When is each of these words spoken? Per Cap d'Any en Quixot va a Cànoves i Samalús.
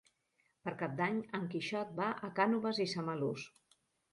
Per 0.67 0.71
Cap 0.79 0.95
d'Any 1.01 1.19
en 1.39 1.45
Quixot 1.53 1.91
va 2.01 2.07
a 2.29 2.33
Cànoves 2.41 2.81
i 2.87 2.91
Samalús. 2.95 3.49